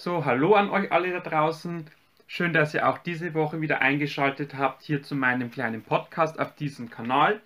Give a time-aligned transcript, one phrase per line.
[0.00, 1.84] So, hallo an euch alle da draußen.
[2.28, 6.54] Schön, dass ihr auch diese Woche wieder eingeschaltet habt hier zu meinem kleinen Podcast auf
[6.54, 7.40] diesem Kanal.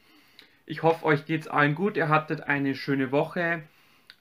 [0.67, 1.97] Ich hoffe, euch geht es allen gut.
[1.97, 3.63] Ihr hattet eine schöne Woche.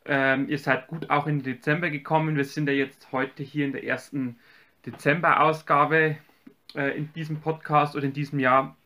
[0.06, 2.38] Ähm, ihr seid gut auch in den Dezember gekommen.
[2.38, 4.38] Wir sind ja jetzt heute hier in der ersten
[4.86, 6.16] Dezember-Ausgabe
[6.74, 8.78] äh, in diesem Podcast oder in diesem Jahr.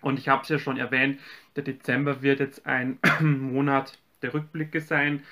[0.00, 1.18] Und ich habe es ja schon erwähnt,
[1.56, 5.24] der Dezember wird jetzt ein Monat der Rückblicke sein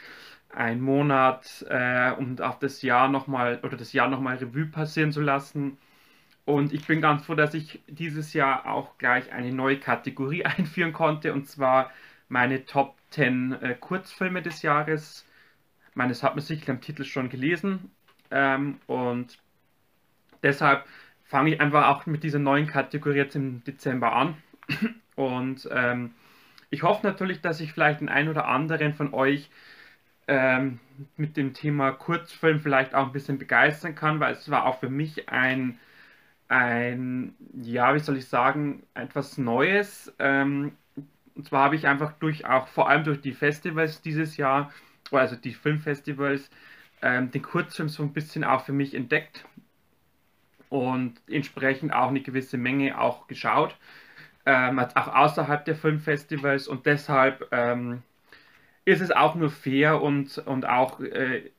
[0.51, 5.20] ein Monat, äh, um auf das Jahr nochmal oder das Jahr nochmal Revue passieren zu
[5.20, 5.79] lassen.
[6.45, 10.92] Und ich bin ganz froh, dass ich dieses Jahr auch gleich eine neue Kategorie einführen
[10.92, 11.91] konnte, und zwar
[12.29, 15.27] meine Top 10 äh, Kurzfilme des Jahres.
[15.91, 17.91] Ich meine, das hat man sicher im Titel schon gelesen.
[18.30, 19.39] Ähm, und
[20.42, 20.84] deshalb
[21.25, 24.37] fange ich einfach auch mit dieser neuen Kategorie jetzt im Dezember an.
[25.17, 26.12] Und ähm,
[26.70, 29.51] ich hoffe natürlich, dass ich vielleicht den einen oder anderen von euch
[30.29, 30.79] ähm,
[31.17, 34.91] mit dem Thema Kurzfilm vielleicht auch ein bisschen begeistern kann, weil es war auch für
[34.91, 35.79] mich ein,
[36.48, 40.15] ein ja, wie soll ich sagen, etwas Neues.
[40.19, 40.73] Ähm,
[41.35, 44.73] und zwar habe ich einfach durch auch, vor allem durch die Festivals dieses Jahr,
[45.12, 46.51] also die Filmfestivals,
[47.03, 49.47] ähm, den Kurzfilm so ein bisschen auch für mich entdeckt
[50.69, 53.77] und entsprechend auch eine gewisse Menge auch geschaut,
[54.47, 58.03] ähm, auch außerhalb der Filmfestivals und deshalb ähm,
[58.89, 61.50] ist es auch nur fair und, und auch, äh,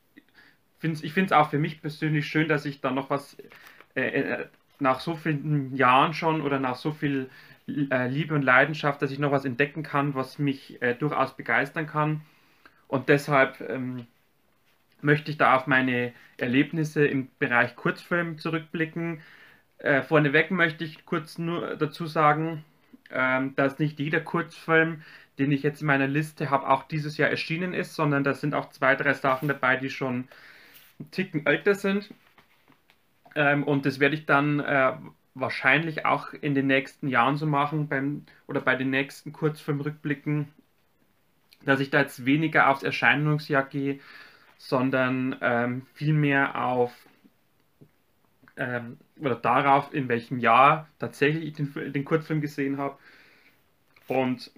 [0.78, 3.36] find's, ich finde es auch für mich persönlich schön, dass ich da noch was
[3.94, 4.46] äh, äh,
[4.80, 7.30] nach so vielen Jahren schon oder nach so viel
[7.68, 11.86] äh, Liebe und Leidenschaft, dass ich noch was entdecken kann, was mich äh, durchaus begeistern
[11.86, 12.22] kann.
[12.88, 14.06] Und deshalb ähm,
[15.00, 19.20] möchte ich da auf meine Erlebnisse im Bereich Kurzfilm zurückblicken.
[19.78, 22.64] Äh, vorneweg möchte ich kurz nur dazu sagen,
[23.10, 25.02] ähm, dass nicht jeder Kurzfilm
[25.40, 28.54] den ich jetzt in meiner Liste habe, auch dieses Jahr erschienen ist, sondern da sind
[28.54, 30.28] auch zwei, drei Sachen dabei, die schon
[30.98, 32.12] einen Ticken älter sind.
[33.34, 34.92] Ähm, und das werde ich dann äh,
[35.34, 40.48] wahrscheinlich auch in den nächsten Jahren so machen, beim, oder bei den nächsten Kurzfilmrückblicken,
[41.64, 43.98] dass ich da jetzt weniger aufs Erscheinungsjahr gehe,
[44.58, 46.92] sondern ähm, vielmehr auf
[48.58, 52.98] ähm, oder darauf, in welchem Jahr tatsächlich ich den, den Kurzfilm gesehen habe.
[54.06, 54.50] Und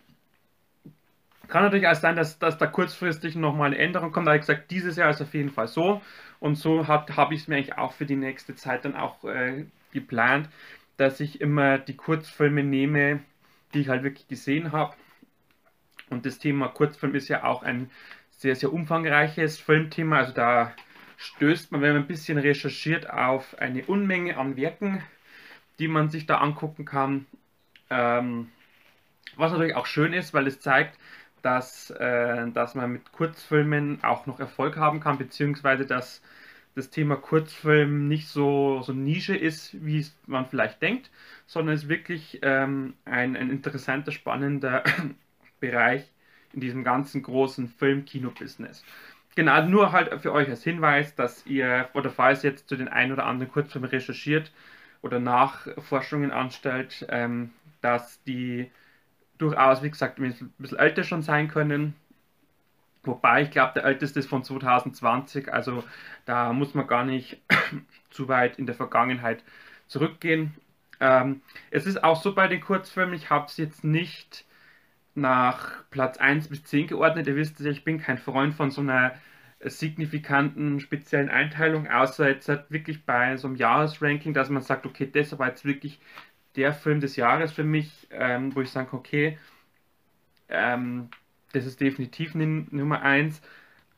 [1.52, 4.26] kann natürlich auch sein, dass, dass da kurzfristig nochmal eine Änderung kommt.
[4.26, 6.00] Habe ich gesagt, dieses Jahr ist auf jeden Fall so.
[6.40, 9.66] Und so habe ich es mir eigentlich auch für die nächste Zeit dann auch äh,
[9.92, 10.48] geplant,
[10.96, 13.20] dass ich immer die Kurzfilme nehme,
[13.74, 14.94] die ich halt wirklich gesehen habe.
[16.08, 17.90] Und das Thema Kurzfilm ist ja auch ein
[18.30, 20.20] sehr, sehr umfangreiches Filmthema.
[20.20, 20.72] Also da
[21.18, 25.02] stößt man, wenn man ein bisschen recherchiert, auf eine Unmenge an Werken,
[25.78, 27.26] die man sich da angucken kann.
[27.90, 28.48] Ähm,
[29.36, 30.98] was natürlich auch schön ist, weil es zeigt,
[31.42, 36.22] dass, äh, dass man mit Kurzfilmen auch noch Erfolg haben kann, beziehungsweise dass
[36.74, 41.10] das Thema Kurzfilm nicht so, so Nische ist, wie man vielleicht denkt,
[41.46, 44.82] sondern es wirklich ähm, ein, ein interessanter, spannender
[45.60, 46.10] Bereich
[46.52, 48.84] in diesem ganzen großen Film-Kino-Business.
[49.34, 52.88] Genau, nur halt für euch als Hinweis, dass ihr, oder falls ihr jetzt zu den
[52.88, 54.52] ein oder anderen Kurzfilmen recherchiert
[55.00, 58.70] oder Nachforschungen anstellt, ähm, dass die
[59.38, 61.94] durchaus, wie gesagt, ein bisschen älter schon sein können.
[63.04, 65.82] Wobei ich glaube, der älteste ist von 2020, also
[66.24, 67.40] da muss man gar nicht
[68.10, 69.42] zu weit in der Vergangenheit
[69.88, 70.54] zurückgehen.
[71.00, 74.44] Ähm, es ist auch so bei den Kurzfilmen, ich habe es jetzt nicht
[75.14, 77.26] nach Platz 1 bis 10 geordnet.
[77.26, 79.14] Ihr wisst ja, ich bin kein Freund von so einer
[79.60, 85.08] signifikanten speziellen Einteilung, außer jetzt halt wirklich bei so einem Jahresranking, dass man sagt, okay,
[85.12, 86.00] das war jetzt wirklich
[86.56, 89.38] der Film des Jahres für mich, ähm, wo ich sage, okay,
[90.48, 91.08] ähm,
[91.52, 93.42] das ist definitiv Nummer 1.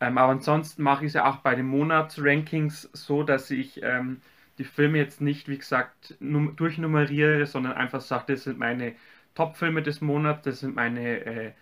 [0.00, 4.20] Ähm, aber ansonsten mache ich es ja auch bei den Monatsrankings so, dass ich ähm,
[4.58, 8.94] die Filme jetzt nicht, wie gesagt, durchnummeriere, sondern einfach sage, das sind meine
[9.34, 11.52] Top-Filme des Monats, das sind meine äh,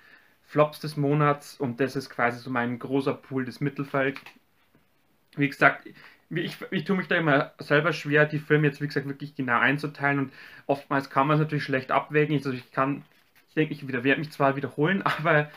[0.44, 4.20] Flops des Monats und das ist quasi so mein großer Pool des Mittelfeld.
[5.36, 5.88] Wie gesagt,
[6.38, 9.58] ich, ich tue mich da immer selber schwer, die Filme jetzt, wie gesagt, wirklich genau
[9.58, 10.32] einzuteilen und
[10.66, 12.36] oftmals kann man es natürlich schlecht abwägen.
[12.36, 13.04] Also ich kann,
[13.48, 15.50] ich denke, ich werde mich zwar wiederholen, aber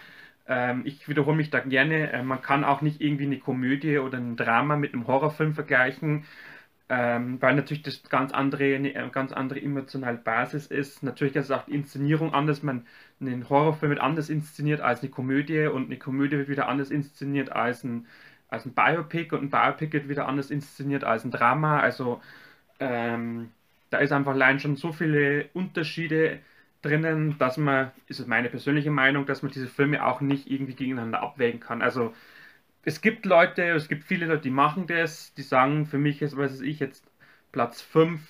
[0.47, 2.11] ähm, ich wiederhole mich da gerne.
[2.11, 6.25] Äh, man kann auch nicht irgendwie eine Komödie oder ein Drama mit einem Horrorfilm vergleichen,
[6.89, 11.01] ähm, weil natürlich das ganz andere, eine äh, ganz andere emotionale Basis ist.
[11.03, 12.61] Natürlich ist auch die Inszenierung anders.
[12.63, 12.85] Man
[13.19, 17.51] einen Horrorfilm wird anders inszeniert als eine Komödie und eine Komödie wird wieder anders inszeniert
[17.51, 18.07] als ein
[18.49, 21.79] als ein Biopic und ein Biopic wird wieder anders inszeniert als ein Drama.
[21.79, 22.21] Also
[22.79, 23.51] ähm,
[23.89, 26.39] da ist einfach allein schon so viele Unterschiede
[26.81, 30.75] drinnen, dass man, ist es meine persönliche Meinung, dass man diese Filme auch nicht irgendwie
[30.75, 31.81] gegeneinander abwägen kann.
[31.81, 32.13] Also
[32.83, 36.37] es gibt Leute, es gibt viele Leute, die machen das, die sagen, für mich ist,
[36.37, 37.03] weiß ich, jetzt
[37.51, 38.21] Platz 5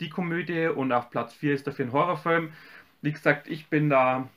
[0.00, 2.52] die Komödie und auf Platz 4 ist dafür ein Horrorfilm.
[3.02, 4.28] Wie gesagt, ich bin da,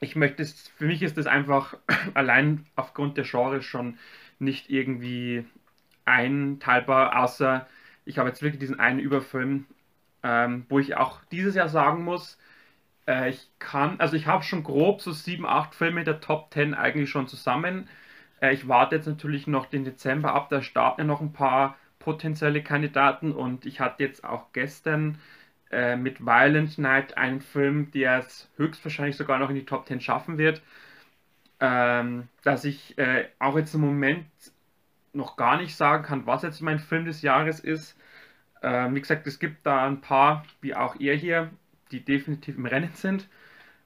[0.00, 1.76] ich möchte es, für mich ist das einfach
[2.14, 3.98] allein aufgrund der Genre schon
[4.44, 5.44] nicht irgendwie
[6.04, 7.66] einteilbar, außer
[8.04, 9.66] ich habe jetzt wirklich diesen einen Überfilm,
[10.22, 12.38] ähm, wo ich auch dieses Jahr sagen muss,
[13.06, 16.74] äh, ich kann, also ich habe schon grob so 7, 8 Filme der Top 10
[16.74, 17.88] eigentlich schon zusammen.
[18.40, 21.76] Äh, ich warte jetzt natürlich noch den Dezember ab, da starten ja noch ein paar
[21.98, 25.18] potenzielle Kandidaten und ich hatte jetzt auch gestern
[25.70, 30.00] äh, mit Violent Night einen Film, der es höchstwahrscheinlich sogar noch in die Top 10
[30.00, 30.62] schaffen wird,
[31.64, 34.26] ähm, dass ich äh, auch jetzt im Moment
[35.14, 37.96] noch gar nicht sagen kann, was jetzt mein Film des Jahres ist.
[38.62, 41.50] Ähm, wie gesagt, es gibt da ein paar, wie auch ihr hier,
[41.90, 43.28] die definitiv im Rennen sind.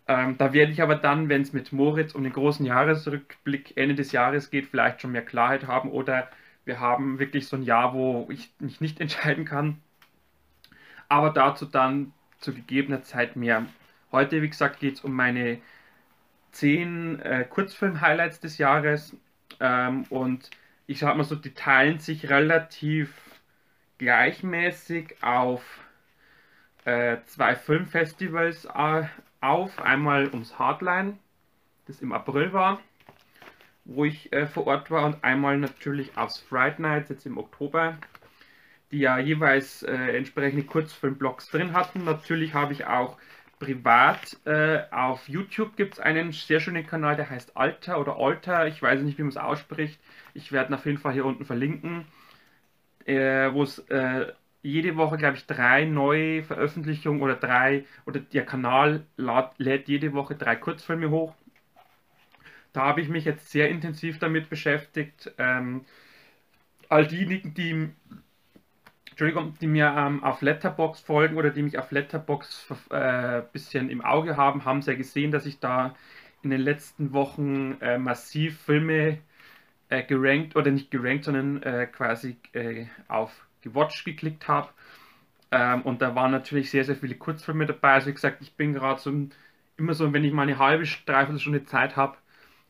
[0.08, 3.94] Ähm, da werde ich aber dann, wenn es mit Moritz um den großen Jahresrückblick Ende
[3.94, 6.28] des Jahres geht, vielleicht schon mehr Klarheit haben oder
[6.64, 9.80] wir haben wirklich so ein Jahr, wo ich mich nicht entscheiden kann.
[11.08, 13.66] Aber dazu dann zu gegebener Zeit mehr.
[14.10, 15.60] Heute, wie gesagt, geht es um meine
[16.58, 19.16] zehn äh, Kurzfilm-Highlights des Jahres.
[19.60, 20.50] Ähm, und
[20.86, 23.12] ich sag mal so, die teilen sich relativ
[23.98, 25.62] gleichmäßig auf
[26.84, 29.04] äh, zwei Filmfestivals äh,
[29.40, 29.80] auf.
[29.80, 31.18] Einmal ums Hardline,
[31.86, 32.80] das im April war
[33.88, 37.96] wo ich äh, vor Ort war und einmal natürlich aufs Fright Night jetzt im Oktober,
[38.92, 42.04] die ja jeweils äh, entsprechende Kurzfilmblogs drin hatten.
[42.04, 43.16] Natürlich habe ich auch
[43.58, 48.66] privat äh, auf YouTube gibt es einen sehr schönen Kanal, der heißt Alter oder Alter,
[48.66, 50.00] ich weiß nicht, wie man es ausspricht.
[50.34, 52.04] Ich werde ihn auf jeden Fall hier unten verlinken,
[53.06, 54.32] äh, wo es äh,
[54.62, 59.04] jede Woche, glaube ich, drei neue Veröffentlichungen oder drei, oder der Kanal
[59.58, 61.34] lädt jede Woche drei Kurzfilme hoch
[62.72, 65.32] da habe ich mich jetzt sehr intensiv damit beschäftigt.
[65.38, 65.84] Ähm,
[66.88, 67.90] all diejenigen, die,
[69.18, 73.90] Entschuldigung, die mir ähm, auf Letterbox folgen oder die mich auf Letterbox ein äh, bisschen
[73.90, 75.96] im Auge haben, haben sehr gesehen, dass ich da
[76.44, 79.18] in den letzten Wochen äh, massiv Filme
[79.88, 84.68] äh, gerankt oder nicht gerankt, sondern äh, quasi äh, auf Gewatcht geklickt habe.
[85.50, 87.94] Ähm, und da waren natürlich sehr, sehr viele Kurzfilme dabei.
[87.94, 89.12] Also wie gesagt, ich bin gerade so
[89.76, 92.16] immer so, wenn ich mal eine halbe, dreiviertel Stunde Zeit habe,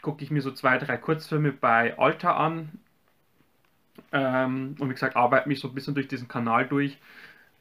[0.00, 2.70] gucke ich mir so zwei, drei Kurzfilme bei Alter an.
[4.12, 6.98] Ähm, und wie gesagt, arbeite mich so ein bisschen durch diesen Kanal durch,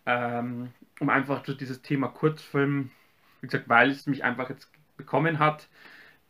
[0.06, 2.92] ähm, um einfach so dieses Thema Kurzfilm,
[3.42, 5.68] wie gesagt, weil es mich einfach jetzt bekommen hat,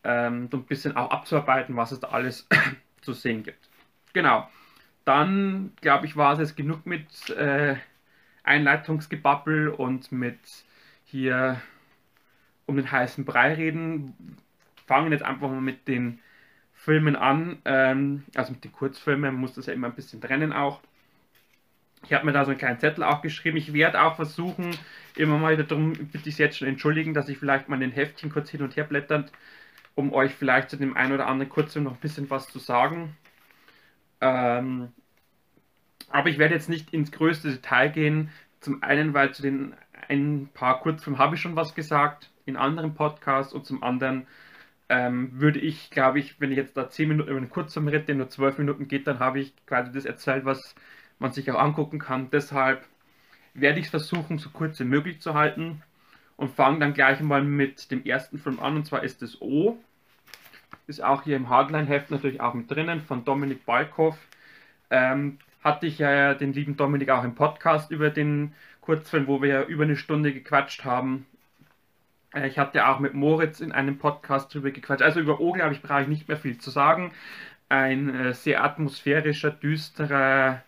[0.04, 2.48] ähm, so ein bisschen auch abzuarbeiten, was es da alles
[3.02, 3.70] zu sehen gibt.
[4.14, 4.50] Genau.
[5.06, 7.76] Dann, glaube ich, war es jetzt genug mit äh,
[8.44, 10.40] Einleitungsgebabbel und mit
[11.06, 11.62] hier
[12.66, 14.38] um den heißen Brei reden
[14.88, 16.20] fangen jetzt einfach mal mit den
[16.78, 20.54] Filmen an, ähm, also mit den Kurzfilmen, man muss das ja immer ein bisschen trennen
[20.54, 20.80] auch.
[22.06, 23.58] Ich habe mir da so einen kleinen Zettel auch geschrieben.
[23.58, 24.78] Ich werde auch versuchen,
[25.16, 28.50] immer mal darum bitte ich jetzt schon entschuldigen, dass ich vielleicht mal den Heftchen kurz
[28.52, 29.32] hin und her blätternd,
[29.96, 33.18] um euch vielleicht zu dem einen oder anderen Kurzfilm noch ein bisschen was zu sagen.
[34.22, 34.94] Ähm,
[36.10, 38.30] aber ich werde jetzt nicht ins größte Detail gehen.
[38.62, 39.74] Zum einen, weil zu den
[40.08, 44.28] ein paar Kurzfilmen habe ich schon was gesagt in anderen Podcasts und zum anderen,
[44.90, 48.06] ähm, würde ich, glaube ich, wenn ich jetzt da 10 Minuten über einen Kurzfilm rede,
[48.06, 50.76] der nur 12 Minuten geht, dann habe ich quasi das erzählt, was
[51.20, 52.30] man sich auch angucken kann.
[52.32, 52.86] Deshalb
[53.54, 55.82] werde ich es versuchen, so kurz wie möglich zu halten
[56.38, 59.78] und fange dann gleich mal mit dem ersten Film an, und zwar ist es O.
[60.86, 64.18] Ist auch hier im Hardline-Heft natürlich auch mit drinnen von Dominik Balkow.
[64.90, 69.50] Ähm, hatte ich ja den lieben Dominik auch im Podcast über den Kurzfilm, wo wir
[69.50, 71.26] ja über eine Stunde gequatscht haben.
[72.38, 75.02] Äh, ich hatte auch mit Moritz in einem Podcast drüber gequatscht.
[75.02, 77.12] Also über O, glaube ich, brauche ich nicht mehr viel zu sagen.
[77.70, 80.64] Ein äh, sehr atmosphärischer, düsterer,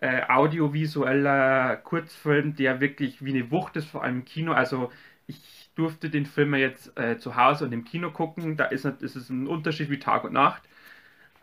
[0.00, 4.52] äh, audiovisueller Kurzfilm, der wirklich wie eine Wucht ist, vor allem im Kino.
[4.52, 4.92] Also
[5.26, 8.56] ich durfte den Film jetzt äh, zu Hause und im Kino gucken.
[8.56, 10.62] Da ist, ist es ein Unterschied wie Tag und Nacht.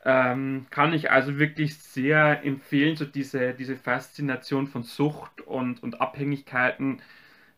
[0.06, 6.00] Ähm, kann ich also wirklich sehr empfehlen, so diese, diese Faszination von Sucht und, und
[6.02, 7.02] Abhängigkeiten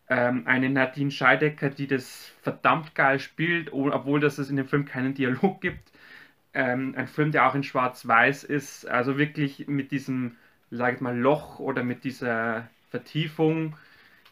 [0.10, 4.86] ähm, eine Nadine Scheidecker, die das verdammt geil spielt, obwohl das es in dem Film
[4.86, 5.92] keinen Dialog gibt.
[6.54, 10.38] Ähm, ein Film, der auch in Schwarz-Weiß ist, also wirklich mit diesem,
[10.72, 13.76] sag ich mal, Loch oder mit dieser Vertiefung,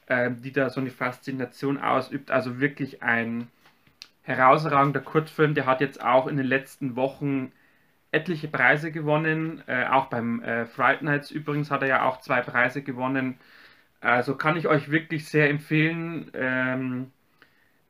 [0.08, 2.32] äh, die da so eine Faszination ausübt.
[2.32, 3.48] Also wirklich ein
[4.24, 7.52] herausragender Kurzfilm, der hat jetzt auch in den letzten Wochen
[8.12, 9.62] etliche Preise gewonnen.
[9.68, 13.38] Äh, auch beim äh, Fright Nights übrigens hat er ja auch zwei Preise gewonnen.
[14.06, 16.32] Also kann ich euch wirklich sehr empfehlen.
[16.34, 17.12] Ähm,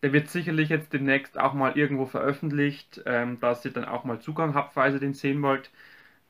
[0.04, 4.20] Der wird sicherlich jetzt demnächst auch mal irgendwo veröffentlicht, ähm, dass ihr dann auch mal
[4.22, 5.72] Zugang habt, falls ihr den sehen wollt.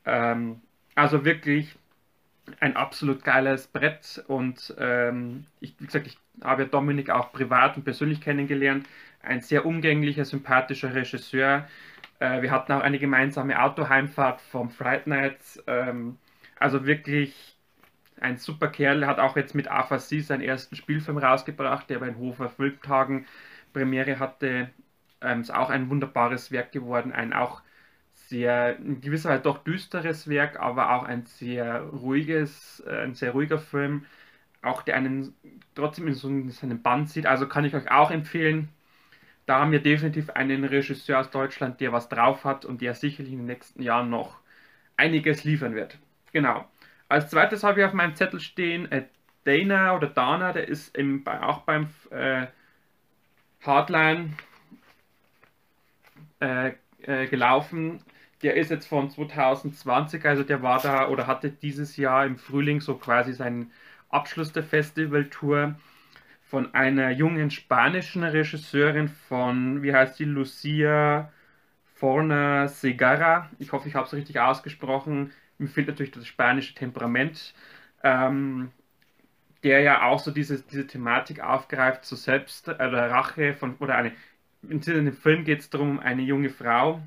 [0.06, 0.62] Ähm,
[0.96, 1.76] also wirklich
[2.60, 7.84] ein absolut geiles Brett und ähm, ich, wie gesagt, ich habe Dominik auch privat und
[7.84, 8.88] persönlich kennengelernt.
[9.22, 11.68] Ein sehr umgänglicher, sympathischer Regisseur.
[12.20, 15.62] Äh, wir hatten auch eine gemeinsame Autoheimfahrt vom Fright Nights.
[15.66, 16.18] Ähm,
[16.58, 17.55] also wirklich
[18.20, 19.02] ein super Kerl.
[19.02, 23.26] Er hat auch jetzt mit Aphasie seinen ersten Spielfilm rausgebracht, der bei den Hofer Filmtagen
[23.72, 24.70] Premiere hatte.
[25.20, 27.12] Ähm, ist auch ein wunderbares Werk geworden.
[27.12, 27.62] Ein auch
[28.14, 33.32] sehr, in gewisser Weise doch düsteres Werk, aber auch ein sehr ruhiges, äh, ein sehr
[33.32, 34.06] ruhiger Film,
[34.62, 35.34] auch der einen
[35.74, 37.26] trotzdem in so seinem Band sieht.
[37.26, 38.68] Also kann ich euch auch empfehlen.
[39.46, 43.32] Da haben wir definitiv einen Regisseur aus Deutschland, der was drauf hat und der sicherlich
[43.32, 44.38] in den nächsten Jahren noch
[44.96, 45.98] einiges liefern wird.
[46.32, 46.66] Genau.
[47.08, 49.04] Als zweites habe ich auf meinem Zettel stehen äh,
[49.44, 52.46] Dana oder Dana, der ist im, auch beim äh,
[53.62, 54.32] Hardline
[56.40, 56.72] äh,
[57.02, 58.00] äh gelaufen
[58.42, 62.80] der ist jetzt von 2020, also der war da oder hatte dieses Jahr im Frühling
[62.80, 63.72] so quasi seinen
[64.08, 65.76] Abschluss der Festivaltour
[66.42, 71.32] von einer jungen spanischen Regisseurin von, wie heißt die, Lucia
[71.94, 73.50] Forna Segarra.
[73.58, 75.32] Ich hoffe, ich habe es richtig ausgesprochen.
[75.58, 77.54] Mir fehlt natürlich das spanische Temperament,
[78.02, 78.70] ähm,
[79.62, 84.12] der ja auch so diese, diese Thematik aufgreift, so Selbst- oder Rache von, oder eine,
[84.68, 87.02] in dem Film geht es darum, eine junge Frau,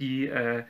[0.00, 0.64] die äh,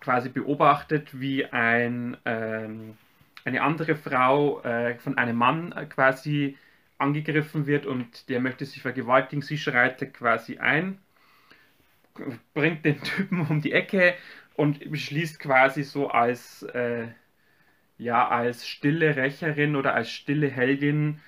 [0.00, 2.96] quasi beobachtet, wie ein, ähm,
[3.44, 6.56] eine andere Frau äh, von einem Mann äh, quasi
[6.98, 9.42] angegriffen wird und der möchte sie vergewaltigen.
[9.42, 10.98] Sie schreitet quasi ein,
[12.54, 14.14] bringt den Typen um die Ecke
[14.58, 17.06] und beschließt quasi so als, äh,
[17.96, 21.20] ja, als stille Rächerin oder als stille Heldin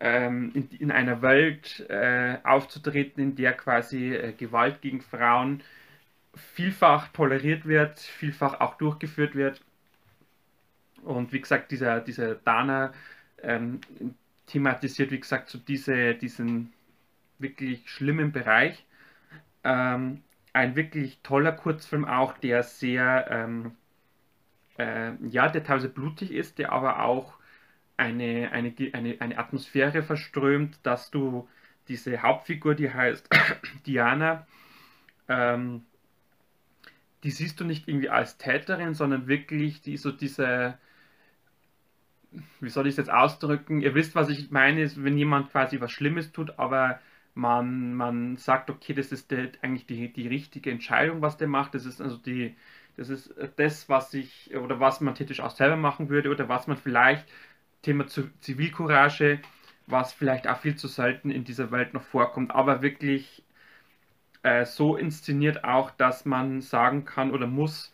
[0.00, 5.62] ähm, in, in, einer Welt äh, aufzutreten, in der quasi äh, Gewalt gegen Frauen
[6.34, 9.60] vielfach toleriert wird, vielfach auch durchgeführt wird.
[11.04, 12.92] Und wie gesagt, dieser, dieser Dana
[13.44, 13.80] ähm,
[14.46, 16.72] thematisiert, wie gesagt, so diese, diesen
[17.38, 18.84] wirklich schlimmen Bereich.
[19.62, 23.72] Ähm, ein wirklich toller Kurzfilm auch, der sehr, ähm,
[24.78, 27.34] äh, ja, der teilweise blutig ist, der aber auch
[27.96, 31.48] eine, eine, eine, eine Atmosphäre verströmt, dass du
[31.88, 33.28] diese Hauptfigur, die heißt
[33.86, 34.46] Diana,
[35.28, 35.84] ähm,
[37.22, 40.78] die siehst du nicht irgendwie als Täterin, sondern wirklich die so diese,
[42.60, 43.80] wie soll ich es jetzt ausdrücken?
[43.80, 47.00] Ihr wisst, was ich meine, wenn jemand quasi was Schlimmes tut, aber
[47.34, 51.74] man, man sagt, okay, das ist der, eigentlich die, die richtige Entscheidung, was der macht.
[51.74, 52.56] Das ist also die,
[52.96, 56.66] das ist das, was ich oder was man theoretisch auch selber machen würde oder was
[56.66, 57.26] man vielleicht,
[57.82, 59.40] Thema Zivilcourage,
[59.86, 63.42] was vielleicht auch viel zu selten in dieser Welt noch vorkommt, aber wirklich
[64.42, 67.92] äh, so inszeniert auch, dass man sagen kann oder muss,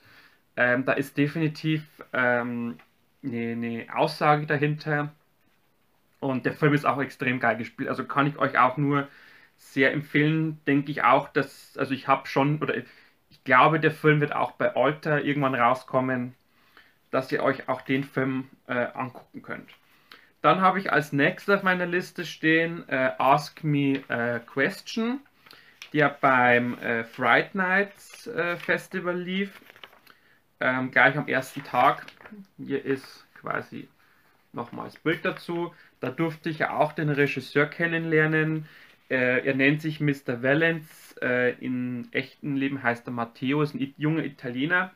[0.56, 2.78] ähm, da ist definitiv ähm,
[3.22, 5.12] eine, eine, Aussage dahinter.
[6.20, 7.88] Und der Film ist auch extrem geil gespielt.
[7.88, 9.08] Also kann ich euch auch nur
[9.58, 14.20] sehr empfehlen, denke ich auch, dass, also ich habe schon, oder ich glaube, der Film
[14.20, 16.34] wird auch bei Alter irgendwann rauskommen,
[17.10, 19.70] dass ihr euch auch den Film äh, angucken könnt.
[20.40, 25.20] Dann habe ich als nächstes auf meiner Liste stehen äh, Ask Me a Question
[25.92, 29.60] der beim äh, Fright Nights äh, Festival lief.
[30.60, 32.06] Ähm, gleich am ersten Tag.
[32.58, 33.88] Hier ist quasi
[34.52, 35.74] nochmals Bild dazu.
[36.00, 38.68] Da durfte ich ja auch den Regisseur kennenlernen.
[39.10, 40.42] Äh, er nennt sich Mr.
[40.42, 41.16] Valence.
[41.22, 44.92] Äh, in echten Leben heißt er Matteo, ist ein junger Italiener.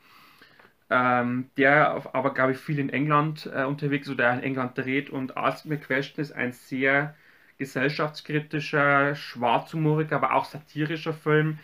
[0.90, 5.10] Ähm, der aber, glaube ich, viel in England äh, unterwegs oder in England dreht.
[5.10, 7.14] Und Ask Me Question ist ein sehr
[7.58, 11.58] gesellschaftskritischer, schwarzhumoriger, aber auch satirischer Film,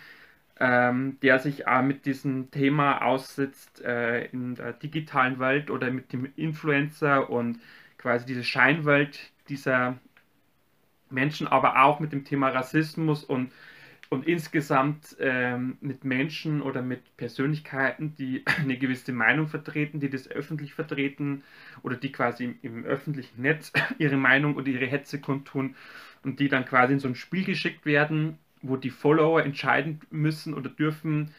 [0.61, 6.13] ähm, der sich auch mit diesem Thema aussetzt äh, in der digitalen Welt oder mit
[6.13, 7.61] dem Influencer und
[7.99, 9.99] quasi diese Scheinwelt dieser
[11.11, 13.51] Menschen, aber auch mit dem Thema Rassismus und
[14.11, 20.31] und insgesamt ähm, mit Menschen oder mit Persönlichkeiten, die eine gewisse Meinung vertreten, die das
[20.31, 21.43] öffentlich vertreten
[21.83, 25.75] oder die quasi im, im, öffentlichen Netz ihre Meinung oder ihre Hetze kundtun
[26.25, 30.55] und die dann quasi in so ein Spiel geschickt werden, wo die Follower entscheiden müssen
[30.55, 31.35] oder dürfen,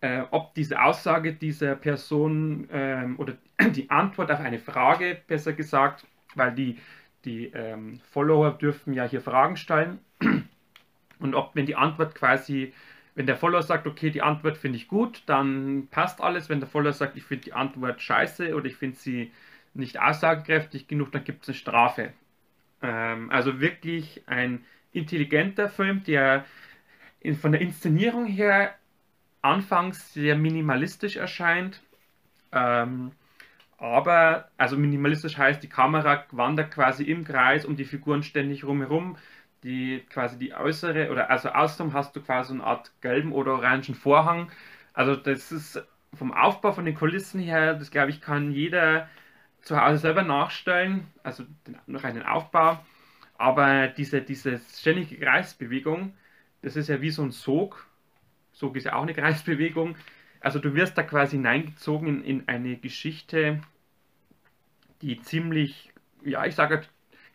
[0.00, 3.36] äh, ob diese Aussage dieser Person ähm, oder
[3.74, 6.78] die Antwort auf eine Frage, besser gesagt, weil die,
[7.26, 9.98] die ähm, Follower dürfen ja hier Fragen stellen
[11.18, 12.72] und ob, wenn die Antwort quasi,
[13.14, 16.48] wenn der Follower sagt, okay, die Antwort finde ich gut, dann passt alles.
[16.48, 19.32] Wenn der Follower sagt, ich finde die Antwort scheiße oder ich finde sie
[19.74, 22.12] nicht aussagekräftig genug, dann gibt es eine Strafe.
[22.82, 26.44] Ähm, also wirklich ein intelligenter Film, der
[27.20, 28.74] in, von der Inszenierung her
[29.42, 31.82] anfangs sehr minimalistisch erscheint.
[32.52, 33.12] Ähm,
[33.78, 39.16] aber, also minimalistisch heißt, die Kamera wandert quasi im Kreis um die Figuren ständig rumherum.
[39.62, 43.94] Die quasi die äußere, oder also außenrum hast du quasi eine Art gelben oder orangen
[43.94, 44.50] Vorhang.
[44.92, 45.82] Also das ist
[46.14, 49.08] vom Aufbau von den Kulissen her, das glaube ich, kann jeder
[49.62, 51.44] zu Hause selber nachstellen, also
[51.86, 52.78] noch einen Aufbau.
[53.38, 56.14] Aber diese, diese ständige Kreisbewegung,
[56.62, 57.86] das ist ja wie so ein Sog.
[58.52, 59.96] Sog ist ja auch eine Kreisbewegung.
[60.46, 63.60] Also du wirst da quasi hineingezogen in, in eine Geschichte,
[65.02, 66.82] die ziemlich, ja, ich sage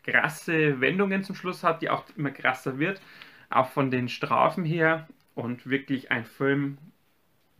[0.02, 3.02] krasse Wendungen zum Schluss hat, die auch immer krasser wird,
[3.50, 6.78] auch von den Strafen her und wirklich ein Film,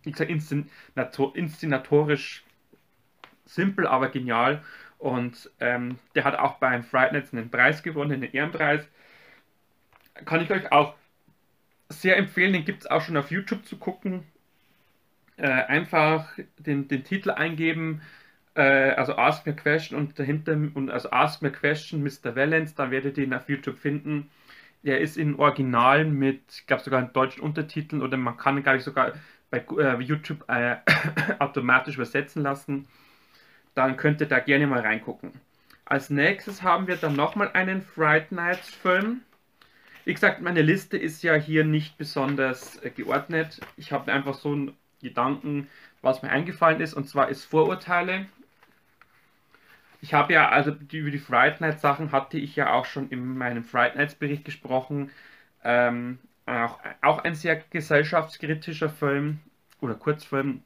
[0.04, 2.44] wie gesagt, inszenatorisch
[3.44, 4.64] simpel, aber genial.
[4.96, 8.88] Und ähm, der hat auch beim Fright einen Preis gewonnen, einen Ehrenpreis.
[10.24, 10.94] Kann ich euch auch
[11.90, 14.24] sehr empfehlen, den gibt es auch schon auf YouTube zu gucken.
[15.42, 18.02] Äh, einfach den, den Titel eingeben,
[18.54, 22.36] äh, also Ask Me Question und dahinter, und also Ask Me Question Mr.
[22.36, 24.30] Valence, da werdet ihr ihn auf YouTube finden.
[24.84, 28.78] Der ist in Original mit, ich glaube sogar in deutschen Untertiteln oder man kann, glaube
[28.78, 29.12] ich, sogar
[29.50, 30.76] bei äh, YouTube äh,
[31.38, 32.88] automatisch übersetzen lassen
[33.74, 35.32] dann könnt ihr da gerne mal reingucken.
[35.84, 39.22] Als nächstes haben wir dann nochmal einen Fright Nights Film.
[40.04, 43.60] Wie gesagt, meine Liste ist ja hier nicht besonders äh, geordnet.
[43.76, 45.68] Ich habe einfach so einen Gedanken,
[46.00, 48.26] was mir eingefallen ist, und zwar ist Vorurteile.
[50.00, 53.38] Ich habe ja, also über die Fright Night Sachen hatte ich ja auch schon in
[53.38, 55.10] meinem Fright Nights Bericht gesprochen.
[55.62, 59.40] Ähm, auch, auch ein sehr gesellschaftskritischer Film
[59.80, 60.62] oder Kurzfilm,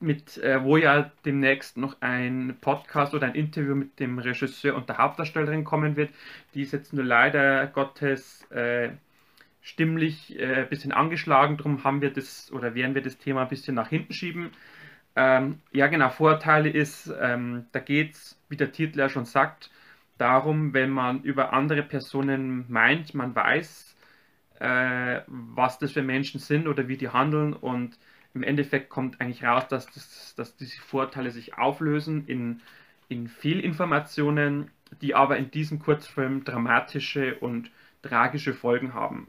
[0.00, 4.88] mit, äh, wo ja demnächst noch ein Podcast oder ein Interview mit dem Regisseur und
[4.88, 6.10] der Hauptdarstellerin kommen wird.
[6.54, 8.90] Die ist jetzt nur leider Gottes äh,
[9.68, 13.48] stimmlich äh, ein bisschen angeschlagen, darum haben wir das oder werden wir das Thema ein
[13.48, 14.50] bisschen nach hinten schieben.
[15.16, 19.70] Ähm, ja, genau, Vorteile ist, ähm, da geht es, wie der Titel ja schon sagt,
[20.16, 23.96] darum, wenn man über andere Personen meint, man weiß,
[24.60, 27.98] äh, was das für Menschen sind oder wie die handeln und
[28.34, 32.60] im Endeffekt kommt eigentlich raus, dass, das, dass diese Vorteile sich auflösen in,
[33.08, 34.70] in Fehlinformationen,
[35.02, 37.70] die aber in diesem Kurzfilm dramatische und
[38.02, 39.28] tragische Folgen haben.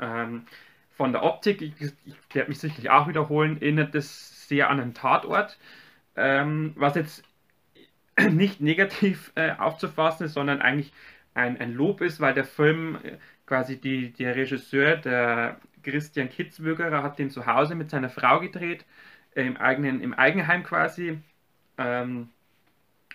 [0.00, 0.46] Ähm,
[0.90, 4.94] von der Optik, ich, ich werde mich sicherlich auch wiederholen, erinnert es sehr an einen
[4.94, 5.58] Tatort,
[6.16, 7.24] ähm, was jetzt
[8.30, 10.92] nicht negativ äh, aufzufassen ist, sondern eigentlich
[11.34, 17.02] ein, ein Lob ist, weil der Film äh, quasi die, der Regisseur, der Christian Kitzbürgerer
[17.02, 18.84] hat den zu Hause mit seiner Frau gedreht,
[19.34, 21.18] im, eigenen, im Eigenheim quasi.
[21.78, 22.28] Ähm,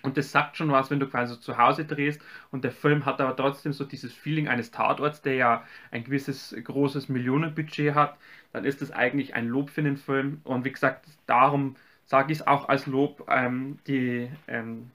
[0.06, 2.22] und das sagt schon was, wenn du quasi zu Hause drehst.
[2.52, 6.56] Und der Film hat aber trotzdem so dieses Feeling eines Tatorts, der ja ein gewisses
[6.64, 8.18] großes Millionenbudget hat.
[8.54, 10.42] Dann ist das eigentlich ein Lob für den Film.
[10.44, 14.92] Und wie gesagt, darum sage ich es auch als Lob, ähm, die, ähm,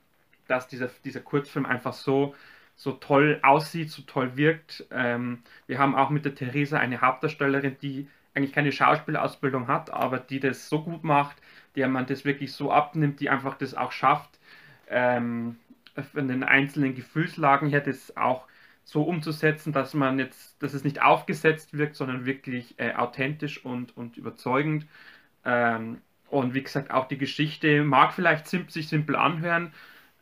[0.49, 2.35] dass dieser, dieser Kurzfilm einfach so
[2.81, 4.87] so toll aussieht, so toll wirkt.
[4.91, 10.19] Ähm, wir haben auch mit der Theresa eine Hauptdarstellerin, die eigentlich keine Schauspielausbildung hat, aber
[10.19, 11.37] die das so gut macht,
[11.77, 14.40] der man das wirklich so abnimmt, die einfach das auch schafft,
[14.91, 15.57] ähm,
[16.13, 18.47] von den einzelnen Gefühlslagen her das auch
[18.85, 23.97] so umzusetzen, dass man jetzt, dass es nicht aufgesetzt wirkt, sondern wirklich äh, authentisch und,
[23.97, 24.87] und überzeugend.
[25.45, 25.99] Ähm,
[26.29, 29.73] und wie gesagt, auch die Geschichte mag vielleicht sich simpel anhören,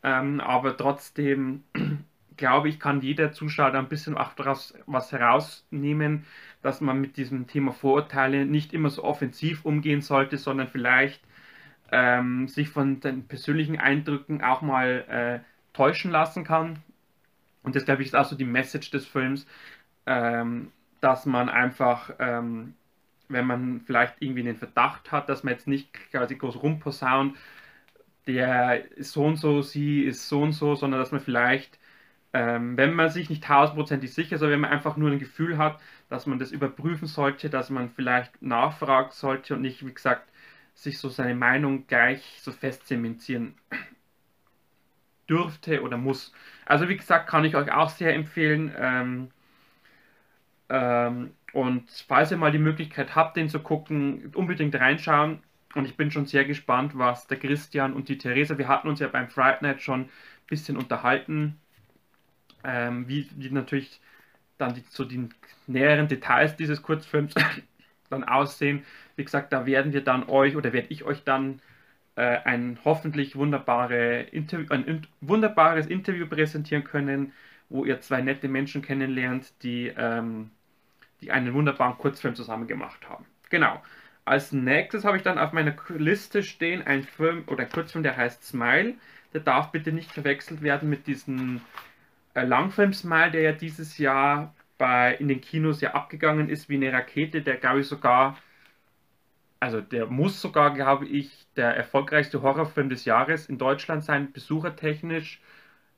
[0.02, 1.64] ähm, aber trotzdem
[2.36, 6.24] glaube ich, kann jeder Zuschauer da ein bisschen auch daraus was herausnehmen,
[6.62, 11.20] dass man mit diesem Thema Vorurteile nicht immer so offensiv umgehen sollte, sondern vielleicht
[11.92, 16.82] ähm, sich von den persönlichen Eindrücken auch mal äh, täuschen lassen kann.
[17.62, 19.46] Und das, glaube ich, ist auch so die Message des Films,
[20.06, 22.74] ähm, dass man einfach, ähm,
[23.28, 27.36] wenn man vielleicht irgendwie den Verdacht hat, dass man jetzt nicht quasi groß rumposaunt,
[28.26, 31.78] der ist so und so, sie ist so und so, sondern dass man vielleicht
[32.32, 35.58] ähm, wenn man sich nicht tausendprozentig sicher ist, aber wenn man einfach nur ein Gefühl
[35.58, 40.28] hat, dass man das überprüfen sollte, dass man vielleicht nachfragen sollte und nicht, wie gesagt,
[40.78, 43.54] sich so seine Meinung gleich so fest zementieren
[45.28, 46.32] dürfte oder muss.
[46.66, 48.72] Also wie gesagt, kann ich euch auch sehr empfehlen.
[48.76, 49.30] Ähm,
[50.68, 55.42] ähm, und falls ihr mal die Möglichkeit habt, den zu gucken, unbedingt reinschauen.
[55.74, 59.00] Und ich bin schon sehr gespannt, was der Christian und die Theresa, wir hatten uns
[59.00, 60.10] ja beim Friday Night schon ein
[60.46, 61.58] bisschen unterhalten
[62.64, 64.00] ähm, wie, wie natürlich
[64.58, 65.28] dann die, so die
[65.66, 67.34] näheren Details dieses Kurzfilms
[68.10, 68.84] dann aussehen.
[69.16, 71.60] Wie gesagt, da werden wir dann euch oder werde ich euch dann
[72.16, 77.32] äh, ein hoffentlich wunderbare Interview, ein in, wunderbares Interview präsentieren können,
[77.68, 80.50] wo ihr zwei nette Menschen kennenlernt, die, ähm,
[81.20, 83.24] die einen wunderbaren Kurzfilm zusammen gemacht haben.
[83.50, 83.80] Genau.
[84.24, 88.16] Als nächstes habe ich dann auf meiner Liste stehen ein Film oder ein Kurzfilm, der
[88.16, 88.94] heißt Smile.
[89.32, 91.60] Der darf bitte nicht verwechselt werden mit diesem
[92.34, 96.76] äh, Langfilm Smile, der ja dieses Jahr bei, in den Kinos ja abgegangen ist wie
[96.76, 98.38] eine Rakete, der glaube ich sogar,
[99.60, 105.40] also der muss sogar, glaube ich, der erfolgreichste Horrorfilm des Jahres in Deutschland sein, besuchertechnisch.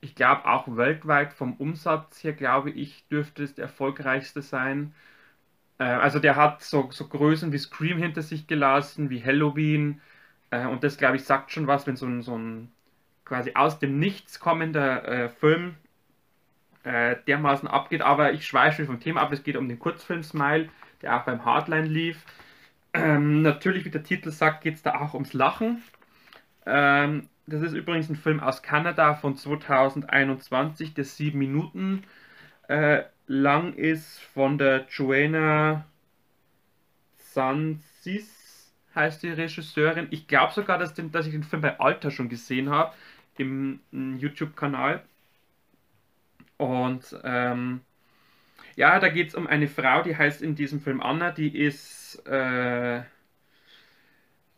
[0.01, 4.95] Ich glaube auch weltweit vom Umsatz her, glaube ich, dürfte es der erfolgreichste sein.
[5.79, 10.01] Äh, also der hat so, so Größen wie Scream hinter sich gelassen, wie Halloween.
[10.51, 12.73] Äh, und das, glaube ich, sagt schon was, wenn so ein, so ein
[13.25, 15.77] quasi aus dem Nichts kommender äh, Film
[16.85, 18.03] äh, dermaßen abgeht.
[18.03, 19.33] Aber ich schweife vom Thema ab.
[19.33, 20.69] Es geht um den Kurzfilm Smile,
[21.03, 22.25] der auch beim Hardline lief.
[22.93, 25.83] Ähm, natürlich, wie der Titel sagt, geht es da auch ums Lachen.
[26.66, 32.05] Ähm, das ist übrigens ein Film aus Kanada von 2021, der sieben Minuten
[32.69, 35.85] äh, lang ist, von der Joanna
[37.16, 40.09] Sansis, heißt die Regisseurin.
[40.11, 42.95] Ich glaube sogar, dass, den, dass ich den Film bei Alter schon gesehen habe,
[43.37, 45.03] im, im YouTube-Kanal.
[46.61, 47.81] Und ähm,
[48.77, 52.23] ja, da geht es um eine Frau, die heißt in diesem Film Anna, die ist
[52.27, 53.01] äh,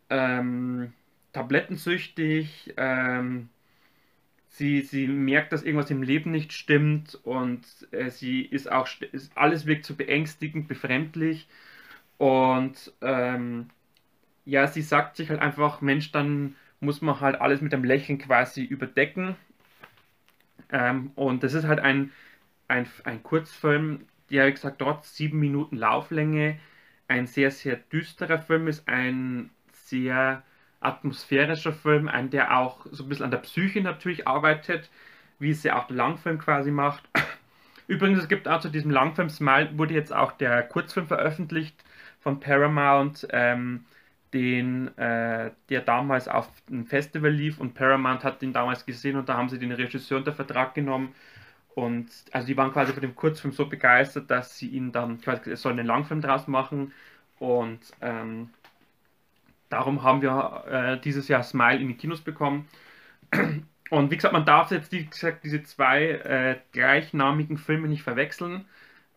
[0.09, 0.91] ähm,
[1.31, 3.47] tablettensüchtig, ähm,
[4.49, 9.31] sie, sie merkt, dass irgendwas im Leben nicht stimmt und äh, sie ist auch, ist,
[9.37, 11.47] alles wirkt so beängstigend, befremdlich
[12.17, 13.69] und ähm,
[14.43, 18.19] ja, sie sagt sich halt einfach, Mensch, dann muss man halt alles mit einem Lächeln
[18.19, 19.37] quasi überdecken
[20.73, 22.11] ähm, und das ist halt ein,
[22.67, 26.59] ein, ein Kurzfilm, der, wie gesagt, trotz sieben Minuten Lauflänge
[27.07, 30.43] ein sehr, sehr düsterer Film ist, ein sehr
[30.79, 34.89] atmosphärischer Film, ein, der auch so ein bisschen an der Psyche natürlich arbeitet,
[35.39, 37.07] wie es ja auch der Langfilm quasi macht.
[37.87, 41.83] Übrigens, es gibt auch zu diesem Langfilm Smile, wurde jetzt auch der Kurzfilm veröffentlicht
[42.19, 43.85] von Paramount, ähm,
[44.33, 49.29] den, äh, der damals auf einem Festival lief und Paramount hat den damals gesehen und
[49.29, 51.13] da haben sie den Regisseur unter Vertrag genommen
[51.75, 55.51] und also die waren quasi von dem Kurzfilm so begeistert, dass sie ihn dann quasi
[55.51, 56.91] es soll einen Langfilm draus machen
[57.39, 58.49] und ähm,
[59.69, 62.67] darum haben wir äh, dieses Jahr Smile in die Kinos bekommen.
[63.89, 68.65] Und wie gesagt, man darf jetzt wie gesagt, diese zwei äh, gleichnamigen Filme nicht verwechseln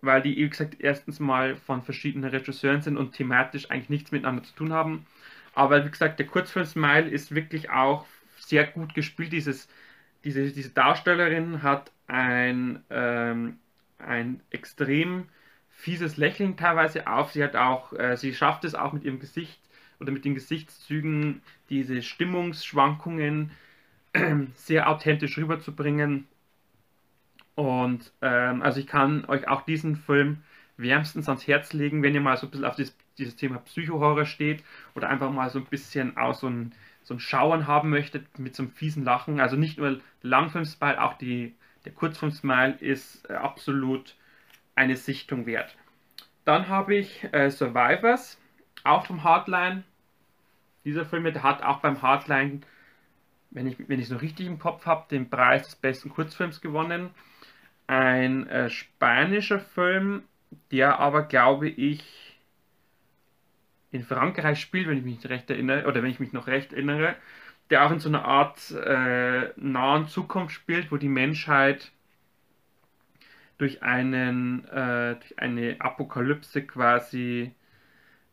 [0.06, 4.42] weil die, wie gesagt, erstens mal von verschiedenen Regisseuren sind und thematisch eigentlich nichts miteinander
[4.42, 5.06] zu tun haben.
[5.54, 8.06] Aber wie gesagt, der Kurzfilm Smile ist wirklich auch
[8.38, 9.32] sehr gut gespielt.
[9.32, 9.68] Dieses,
[10.24, 13.58] diese, diese Darstellerin hat ein, ähm,
[13.98, 15.26] ein extrem
[15.70, 17.32] fieses Lächeln teilweise auf.
[17.32, 19.60] Sie hat auch, äh, sie schafft es auch mit ihrem Gesicht
[20.00, 23.50] oder mit den Gesichtszügen diese Stimmungsschwankungen
[24.12, 26.26] äh, sehr authentisch rüberzubringen.
[27.56, 30.42] Und ähm, also ich kann euch auch diesen Film
[30.76, 34.26] wärmstens ans Herz legen, wenn ihr mal so ein bisschen auf dieses, dieses Thema Psychohorror
[34.26, 34.62] steht
[34.94, 38.54] oder einfach mal so ein bisschen auch so ein, so ein Schauern haben möchtet mit
[38.54, 39.40] so einem fiesen Lachen.
[39.40, 41.54] Also nicht nur Langfilm-Smile, auch die,
[41.86, 44.16] der Kurzfilm-Smile ist äh, absolut
[44.74, 45.74] eine Sichtung wert.
[46.44, 48.38] Dann habe ich äh, Survivors,
[48.84, 49.82] auch vom Hardline.
[50.84, 52.60] Dieser Film hat auch beim Hardline,
[53.50, 57.10] wenn ich es noch richtig im Kopf habe, den Preis des besten Kurzfilms gewonnen
[57.86, 60.22] ein äh, spanischer Film,
[60.70, 62.36] der aber, glaube ich,
[63.92, 67.16] in Frankreich spielt, wenn ich mich recht erinnere, oder wenn ich mich noch recht erinnere,
[67.70, 71.92] der auch in so einer Art äh, nahen Zukunft spielt, wo die Menschheit
[73.58, 77.52] durch, einen, äh, durch eine Apokalypse quasi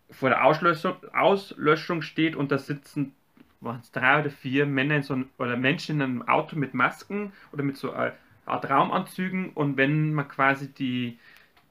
[0.10, 3.16] vor der Auslöschung, Auslöschung steht und da sitzen
[3.62, 6.74] waren es drei oder vier Männer in so ein, oder Menschen in einem Auto mit
[6.74, 8.12] Masken oder mit so äh,
[8.46, 11.18] Art Raumanzügen und wenn man quasi die,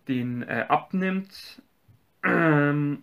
[0.08, 1.62] den äh, abnimmt,
[2.24, 3.02] ähm,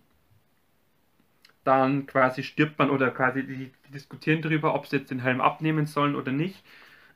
[1.63, 5.41] dann quasi stirbt man oder quasi die, die diskutieren darüber, ob sie jetzt den Helm
[5.41, 6.63] abnehmen sollen oder nicht.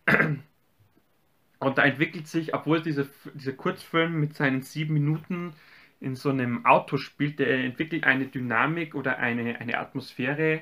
[1.60, 5.54] Und da entwickelt sich, obwohl dieser, dieser Kurzfilm mit seinen sieben Minuten
[6.02, 10.62] in so einem Auto spielt, der entwickelt eine Dynamik oder eine, eine Atmosphäre,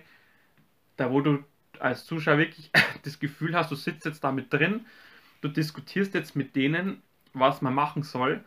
[0.97, 1.43] da wo du
[1.79, 2.69] als Zuschauer wirklich
[3.03, 4.85] das Gefühl hast, du sitzt jetzt da mit drin
[5.41, 7.01] du diskutierst jetzt mit denen,
[7.33, 8.43] was man machen soll.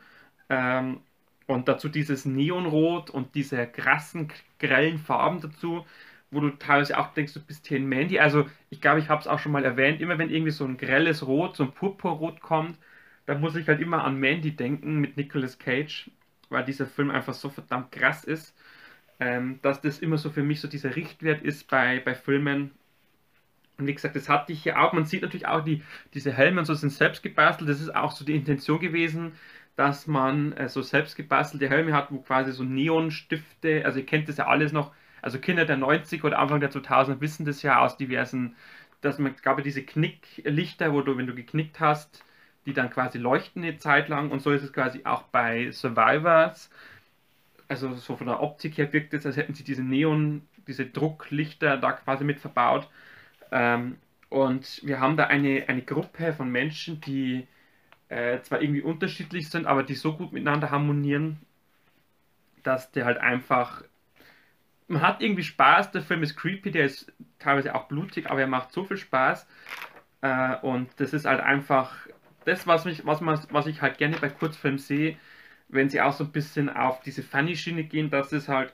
[0.48, 1.00] Ähm,
[1.46, 5.84] und dazu dieses Neonrot und diese krassen, grellen Farben dazu,
[6.30, 8.18] wo du teilweise auch denkst, du bist hier in Mandy.
[8.18, 10.76] Also ich glaube, ich habe es auch schon mal erwähnt, immer wenn irgendwie so ein
[10.78, 12.78] grelles Rot, so ein Purpurrot kommt,
[13.26, 16.10] dann muss ich halt immer an Mandy denken mit Nicolas Cage,
[16.48, 18.54] weil dieser Film einfach so verdammt krass ist,
[19.20, 22.72] ähm, dass das immer so für mich so dieser Richtwert ist bei, bei Filmen.
[23.78, 24.92] Und wie gesagt, das hatte ich hier auch.
[24.92, 25.82] Man sieht natürlich auch, die,
[26.14, 27.68] diese Helme und so sind selbst gebastelt.
[27.68, 29.32] Das ist auch so die Intention gewesen,
[29.76, 34.28] dass man äh, so selbst gebastelte Helme hat, wo quasi so Neonstifte, also ihr kennt
[34.28, 37.80] das ja alles noch, also Kinder der 90 oder Anfang der 2000 wissen das ja
[37.80, 38.54] aus diversen,
[39.00, 42.22] dass man, glaube ich, diese Knicklichter, wo du, wenn du geknickt hast,
[42.66, 46.70] die dann quasi leuchten eine Zeit lang und so ist es quasi auch bei Survivors.
[47.68, 51.76] Also so von der Optik her wirkt es, als hätten sie diese Neon, diese Drucklichter
[51.76, 52.88] da quasi mit verbaut.
[53.54, 53.98] Ähm,
[54.30, 57.46] und wir haben da eine, eine Gruppe von Menschen, die
[58.08, 61.38] äh, zwar irgendwie unterschiedlich sind, aber die so gut miteinander harmonieren,
[62.64, 63.84] dass der halt einfach.
[64.88, 68.46] Man hat irgendwie Spaß, der Film ist creepy, der ist teilweise auch blutig, aber er
[68.48, 69.46] macht so viel Spaß.
[70.20, 71.94] Äh, und das ist halt einfach
[72.44, 75.16] das, was, mich, was, man, was ich halt gerne bei Kurzfilmen sehe,
[75.68, 78.72] wenn sie auch so ein bisschen auf diese Funny-Schiene gehen, dass es halt,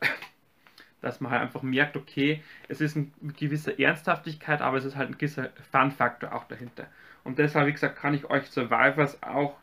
[1.00, 3.08] dass man halt einfach merkt, okay, es ist eine
[3.38, 6.86] gewisse Ernsthaftigkeit, aber es ist halt ein gewisser Fun-Faktor auch dahinter.
[7.24, 9.56] Und deshalb, wie gesagt, kann ich euch Survivors auch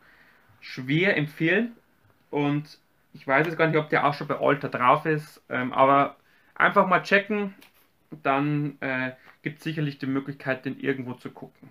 [0.60, 1.76] schwer empfehlen.
[2.30, 2.80] Und
[3.14, 6.18] ich weiß jetzt gar nicht, ob der auch schon bei Alter drauf ist, ähm, aber
[6.56, 7.54] einfach mal checken,
[8.24, 11.70] dann äh, gibt es sicherlich die Möglichkeit, den irgendwo zu gucken.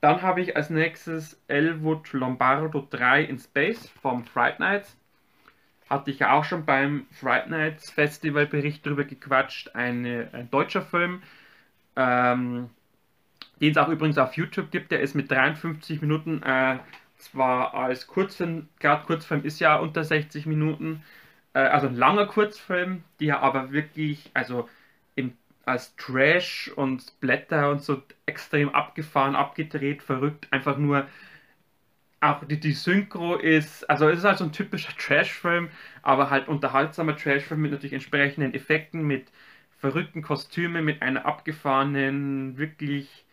[0.00, 4.96] Dann habe ich als nächstes Elwood Lombardo 3 in Space vom Fright Nights.
[5.92, 9.74] Hatte ich ja auch schon beim Fright Nights Festival Bericht darüber gequatscht.
[9.74, 11.22] Eine, ein deutscher Film,
[11.96, 12.70] ähm,
[13.60, 14.90] den es auch übrigens auf YouTube gibt.
[14.90, 16.78] Der ist mit 53 Minuten, äh,
[17.18, 21.02] zwar als Kurzfilm, gerade Kurzfilm ist ja unter 60 Minuten,
[21.52, 24.70] äh, also ein langer Kurzfilm, der aber wirklich, also
[25.14, 31.06] im als Trash und Blätter und so extrem abgefahren, abgedreht, verrückt, einfach nur
[32.22, 35.70] auch die, die Synchro ist, also es ist halt so ein typischer Trash-Film,
[36.02, 39.30] aber halt unterhaltsamer Trash-Film mit natürlich entsprechenden Effekten, mit
[39.78, 43.24] verrückten Kostümen, mit einer abgefahrenen, wirklich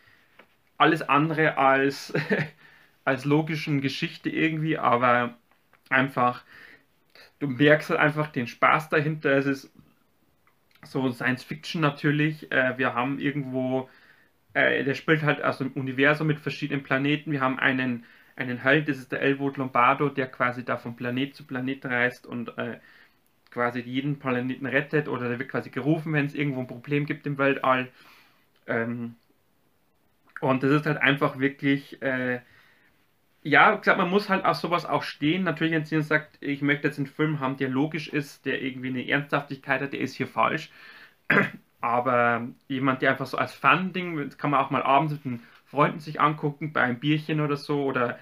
[0.78, 2.13] alles andere als,
[3.06, 5.38] als logischen Geschichte irgendwie, aber
[5.89, 6.43] einfach,
[7.39, 9.71] du merkst halt einfach den Spaß dahinter, es ist
[10.84, 12.52] so Science Fiction natürlich.
[12.52, 13.89] Äh, wir haben irgendwo,
[14.54, 17.32] äh, der spielt halt aus dem Universum mit verschiedenen Planeten.
[17.32, 18.06] Wir haben einen,
[18.39, 22.25] einen Held, das ist der Elwood Lombardo, der quasi da von Planet zu Planet reist
[22.25, 22.80] und äh,
[23.52, 27.25] quasi jeden Planeten rettet oder der wird quasi gerufen, wenn es irgendwo ein Problem gibt
[27.28, 27.89] im Weltall.
[28.67, 29.15] Ähm,
[30.41, 32.39] und das ist halt einfach wirklich äh,
[33.43, 35.43] ja, gesagt, man muss halt auf sowas auch stehen.
[35.43, 38.89] Natürlich, wenn jemand sagt, ich möchte jetzt einen Film haben, der logisch ist, der irgendwie
[38.89, 40.71] eine Ernsthaftigkeit hat, der ist hier falsch.
[41.82, 45.41] Aber jemand, der einfach so als Fun-Ding, das kann man auch mal abends mit den
[45.65, 47.84] Freunden sich angucken, bei einem Bierchen oder so.
[47.84, 48.19] Oder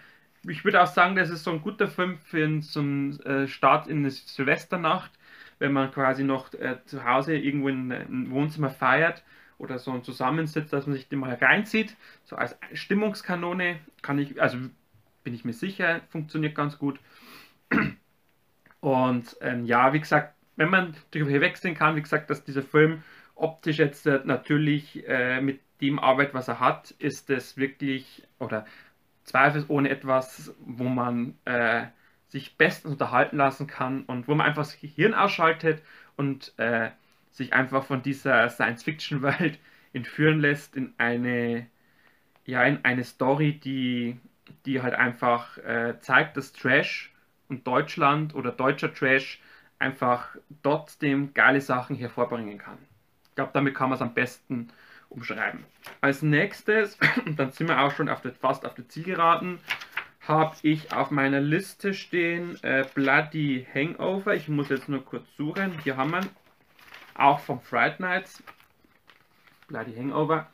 [0.47, 3.87] ich würde auch sagen, das ist so ein guter Film für so einen äh, Start
[3.87, 5.11] in eine Silvesternacht,
[5.59, 9.23] wenn man quasi noch äh, zu Hause irgendwo in einem Wohnzimmer feiert
[9.57, 11.95] oder so ein Zusammensitz, dass man sich den mal reinzieht.
[12.25, 14.57] So als Stimmungskanone kann ich, also
[15.23, 16.99] bin ich mir sicher, funktioniert ganz gut.
[18.79, 23.03] Und ähm, ja, wie gesagt, wenn man darüber hinwegsehen kann, wie gesagt, dass dieser Film
[23.35, 28.65] optisch jetzt äh, natürlich äh, mit dem arbeitet, was er hat, ist es wirklich, oder
[29.27, 31.85] zweifelsohne etwas, wo man äh,
[32.27, 35.83] sich bestens unterhalten lassen kann und wo man einfach das Gehirn ausschaltet
[36.15, 36.89] und äh,
[37.31, 39.59] sich einfach von dieser Science-Fiction-Welt
[39.93, 41.67] entführen lässt in eine,
[42.45, 44.19] ja, in eine Story, die
[44.65, 47.13] die halt einfach äh, zeigt, dass Trash
[47.49, 49.41] und Deutschland oder deutscher Trash
[49.79, 52.77] einfach trotzdem geile Sachen hervorbringen kann.
[53.29, 54.69] Ich glaube, damit kann man es am besten
[55.09, 55.63] umschreiben.
[56.01, 59.59] Als nächstes, und dann sind wir auch schon auf der, fast auf der Zielgeraden,
[60.21, 64.35] habe ich auf meiner Liste stehen äh, Bloody Hangover.
[64.35, 65.71] Ich muss jetzt nur kurz suchen.
[65.83, 66.21] Hier haben wir
[67.15, 68.43] auch vom Fright Nights.
[69.67, 70.49] Bloody Hangover.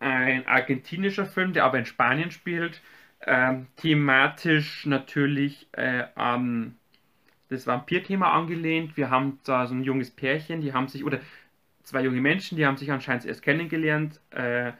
[0.00, 2.80] Ein argentinischer Film, der aber in Spanien spielt
[3.26, 6.76] ähm, thematisch natürlich äh, an
[7.48, 8.96] das Vampir-Thema angelehnt.
[8.96, 11.20] Wir haben da so ein junges Pärchen, die haben sich, oder
[11.90, 14.72] zwei junge Menschen, die haben sich anscheinend erst kennengelernt, äh,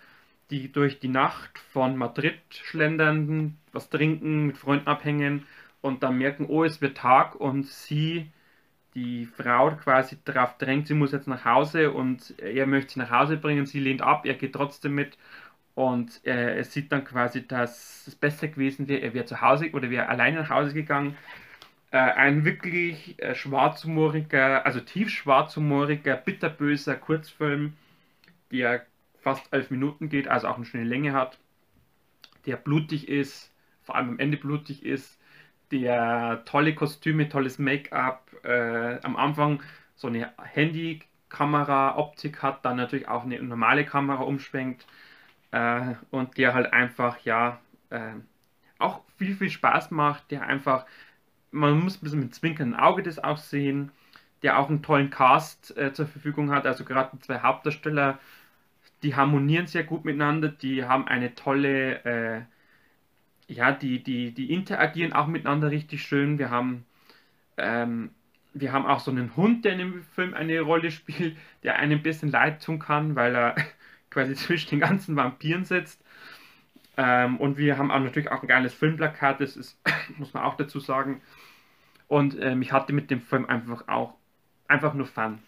[0.51, 5.47] die durch die Nacht von Madrid schlendern, was trinken, mit Freunden abhängen
[5.81, 8.31] und dann merken, oh, es wird Tag und sie,
[8.95, 13.11] die Frau quasi darauf drängt, sie muss jetzt nach Hause und er möchte sie nach
[13.11, 15.17] Hause bringen, sie lehnt ab, er geht trotzdem mit
[15.75, 19.71] und äh, er sieht dann quasi, dass es besser gewesen wäre, er wäre zu Hause
[19.73, 21.17] oder wäre alleine nach Hause gegangen.
[21.93, 27.77] Äh, ein wirklich äh, schwarzhumoriger, also tief schwarzhumoriger, bitterböser Kurzfilm,
[28.53, 28.87] der
[29.21, 31.39] fast elf Minuten geht, also auch eine schöne Länge hat,
[32.47, 35.19] der blutig ist, vor allem am Ende blutig ist,
[35.73, 39.63] der tolle Kostüme, tolles Make-up, äh, am Anfang
[39.97, 44.87] so eine Handykamera-Optik hat, dann natürlich auch eine normale Kamera umschwenkt
[45.53, 48.13] äh, und der halt einfach, ja, äh,
[48.79, 50.87] auch viel, viel Spaß macht, der einfach,
[51.51, 53.93] man muss ein bisschen mit zwinkerndem Auge das auch sehen,
[54.43, 58.19] der auch einen tollen Cast äh, zur Verfügung hat, also gerade die zwei Hauptdarsteller,
[59.03, 62.43] die harmonieren sehr gut miteinander, die haben eine tolle, äh,
[63.49, 66.39] ja, die, die, die interagieren auch miteinander richtig schön.
[66.39, 66.87] Wir haben,
[67.59, 68.11] ähm,
[68.55, 72.01] wir haben auch so einen Hund, der in dem Film eine Rolle spielt, der einem
[72.01, 73.57] ein bisschen leid tun kann, weil er
[74.11, 76.03] quasi zwischen den ganzen Vampiren sitzt.
[76.97, 79.81] Ähm, und wir haben auch natürlich auch ein geiles Filmplakat, das ist,
[80.19, 81.23] muss man auch dazu sagen.
[82.09, 84.15] Und ähm, ich hatte mit dem Film einfach auch
[84.69, 85.39] einfach nur Fun.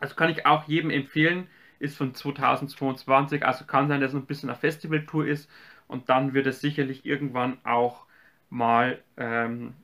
[0.00, 1.46] Also kann ich auch jedem empfehlen,
[1.78, 5.50] ist von 2022, also kann sein, dass es ein bisschen eine Festivaltour ist
[5.86, 8.06] und dann wird es sicherlich irgendwann auch
[8.50, 9.74] mal ähm,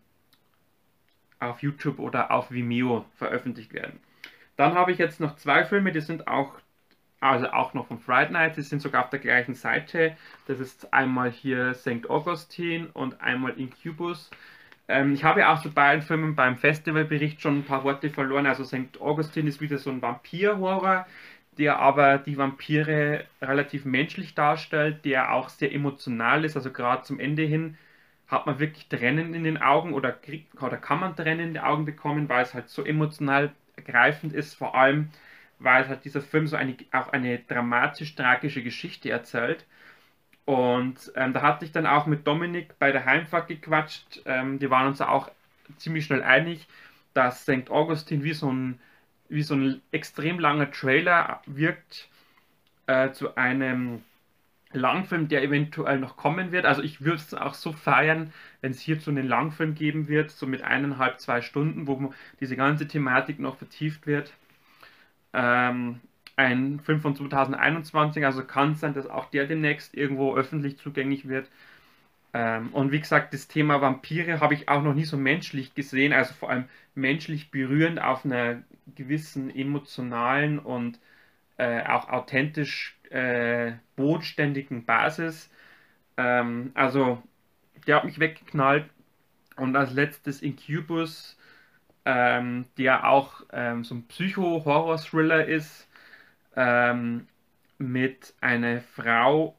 [1.39, 4.01] auf YouTube oder auf Vimeo veröffentlicht werden.
[4.57, 6.59] Dann habe ich jetzt noch zwei Filme, die sind auch
[7.21, 10.17] also auch noch von Friday Night, die sind sogar auf der gleichen Seite.
[10.47, 12.09] Das ist einmal hier St.
[12.09, 14.31] Augustine und einmal Incubus.
[14.89, 18.47] Ähm, ich habe ja auch zu beiden Filmen beim Festivalbericht schon ein paar Worte verloren.
[18.47, 19.01] Also St.
[19.01, 21.07] Augustine ist wieder so ein Vampir-Horror,
[21.59, 26.57] der aber die Vampire relativ menschlich darstellt, der auch sehr emotional ist.
[26.57, 27.77] Also gerade zum Ende hin
[28.29, 30.19] hat man wirklich Tränen in den Augen oder,
[30.61, 34.55] oder kann man Tränen in den Augen bekommen, weil es halt so emotional ergreifend ist.
[34.55, 35.11] Vor allem
[35.61, 39.67] weil halt dieser Film so eine, auch eine dramatisch-tragische Geschichte erzählt.
[40.47, 44.23] Und ähm, da hatte ich dann auch mit Dominik bei der Heimfahrt gequatscht.
[44.25, 45.31] Ähm, wir waren uns auch
[45.77, 46.67] ziemlich schnell einig,
[47.15, 47.71] dass St.
[47.71, 48.81] Augustin wie so ein,
[49.29, 52.09] wie so ein extrem langer Trailer wirkt
[52.87, 54.03] äh, zu einem
[54.73, 56.65] Langfilm, der eventuell noch kommen wird.
[56.65, 60.47] Also ich würde es auch so feiern, wenn es hierzu einen Langfilm geben wird, so
[60.47, 64.33] mit eineinhalb, zwei Stunden, wo diese ganze Thematik noch vertieft wird
[65.33, 66.01] ähm,
[66.37, 71.29] ein Film von 2021, also kann es sein, dass auch der demnächst irgendwo öffentlich zugänglich
[71.29, 71.49] wird.
[72.33, 76.13] Ähm, und wie gesagt, das Thema Vampire habe ich auch noch nie so menschlich gesehen,
[76.13, 76.65] also vor allem
[76.95, 78.63] menschlich berührend auf einer
[78.95, 80.99] gewissen emotionalen und
[81.59, 85.51] äh, auch authentisch äh, bodenständigen Basis.
[86.17, 87.23] Ähm, also,
[87.87, 88.87] der hat mich weggeknallt.
[89.57, 91.39] Und als letztes Incubus
[92.05, 95.89] ähm, der auch ähm, so ein Psycho-Horror-Thriller ist,
[96.57, 97.27] ähm,
[97.79, 99.57] mit einer Frau,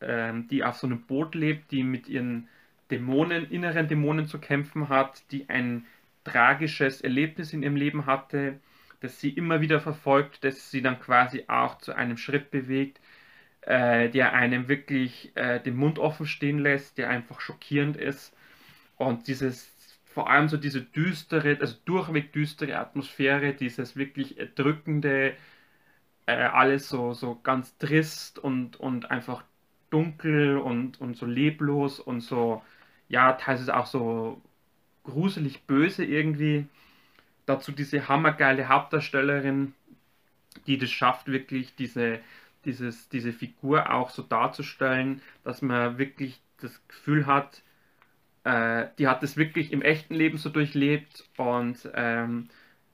[0.00, 2.48] ähm, die auf so einem Boot lebt, die mit ihren
[2.90, 5.86] Dämonen, inneren Dämonen zu kämpfen hat, die ein
[6.24, 8.60] tragisches Erlebnis in ihrem Leben hatte,
[9.00, 13.00] das sie immer wieder verfolgt, das sie dann quasi auch zu einem Schritt bewegt,
[13.62, 18.34] äh, der einem wirklich äh, den Mund offen stehen lässt, der einfach schockierend ist.
[18.96, 19.73] Und dieses
[20.14, 25.34] vor allem so diese düstere, also durchweg düstere Atmosphäre, dieses wirklich erdrückende,
[26.26, 29.44] äh, alles so, so ganz trist und, und einfach
[29.90, 32.62] dunkel und, und so leblos und so,
[33.08, 34.42] ja, teilweise auch so
[35.04, 36.66] gruselig böse irgendwie.
[37.46, 39.74] Dazu diese hammergeile Hauptdarstellerin,
[40.66, 42.20] die das schafft, wirklich diese,
[42.64, 47.63] dieses, diese Figur auch so darzustellen, dass man wirklich das Gefühl hat,
[48.44, 52.48] äh, die hat es wirklich im echten Leben so durchlebt und ähm,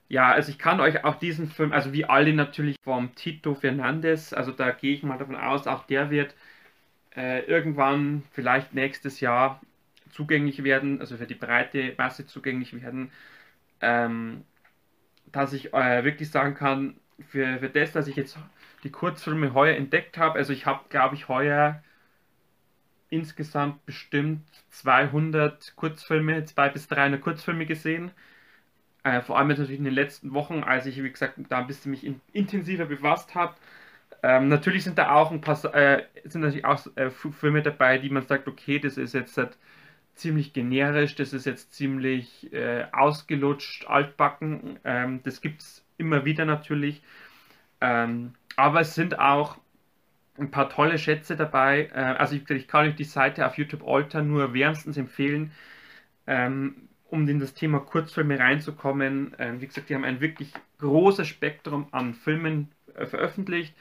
[0.09, 4.33] ja, also ich kann euch auch diesen Film, also wie alle natürlich vom Tito Fernandes,
[4.33, 6.35] also da gehe ich mal davon aus, auch der wird
[7.15, 9.61] äh, irgendwann vielleicht nächstes Jahr
[10.11, 13.11] zugänglich werden, also für die breite Masse zugänglich werden,
[13.81, 14.43] ähm,
[15.31, 16.95] dass ich äh, wirklich sagen kann,
[17.29, 18.37] für, für das, dass ich jetzt
[18.83, 21.83] die Kurzfilme heuer entdeckt habe, also ich habe, glaube ich, heuer
[23.11, 28.11] insgesamt bestimmt 200 Kurzfilme, 200 bis 300 Kurzfilme gesehen.
[29.03, 31.91] Äh, vor allem natürlich in den letzten Wochen, als ich, wie gesagt, da ein bisschen
[31.91, 33.55] mich in, intensiver befasst habe.
[34.23, 38.09] Ähm, natürlich sind da auch ein paar, äh, sind natürlich auch äh, Filme dabei, die
[38.09, 39.57] man sagt, okay, das ist jetzt halt
[40.15, 44.79] ziemlich generisch, das ist jetzt ziemlich äh, ausgelutscht, altbacken.
[44.83, 47.01] Ähm, das gibt es immer wieder natürlich.
[47.81, 49.57] Ähm, aber es sind auch
[50.37, 51.89] ein paar tolle Schätze dabei.
[51.93, 55.51] Äh, also ich, ich, kann euch die Seite auf YouTube Alter nur wärmstens empfehlen,
[56.27, 59.35] ähm, um in das Thema Kurzfilme reinzukommen.
[59.39, 63.75] Ähm, wie gesagt, die haben ein wirklich großes Spektrum an Filmen äh, veröffentlicht,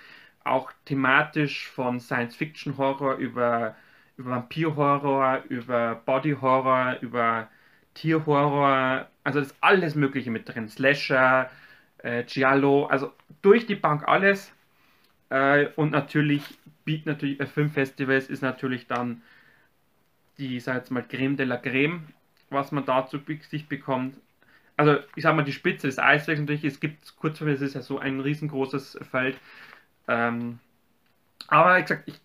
[0.45, 3.77] auch thematisch von Science-Fiction-Horror über,
[4.17, 7.49] über Vampir-Horror, über Body-Horror, über
[7.95, 10.69] Tierhorror, also das alles Mögliche mit drin.
[10.69, 11.51] Slasher,
[11.99, 14.53] äh, Giallo, also durch die Bank alles.
[15.31, 16.43] Äh, und natürlich
[16.85, 19.23] bietet natürlich äh, Filmfestivals ist natürlich dann
[20.39, 22.07] die, sag jetzt mal, Creme de la Creme,
[22.51, 24.17] was man dazu sich bekommt.
[24.77, 27.83] Also ich sag mal, die Spitze des Eisbergs natürlich, es gibt Kurzfilme, es ist ja
[27.83, 29.39] so ein riesengroßes Feld.
[30.09, 30.59] Ähm,
[31.49, 32.21] aber wie gesagt, ich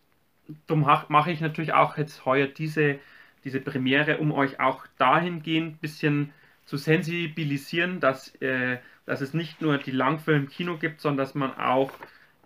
[0.68, 2.99] darum mache ich natürlich auch jetzt heuer diese,
[3.43, 6.34] diese Premiere, um euch auch dahingehend ein bisschen
[6.66, 11.36] zu sensibilisieren, dass, äh, dass es nicht nur die Langfilm im Kino gibt, sondern dass
[11.36, 11.91] man auch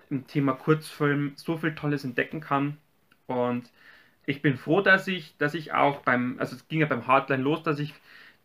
[0.10, 2.78] im Thema Kurzfilm so viel Tolles entdecken kann.
[3.28, 3.70] Und
[4.26, 7.44] ich bin froh, dass ich, dass ich auch beim, also es ging ja beim Hardline
[7.44, 7.94] los, dass ich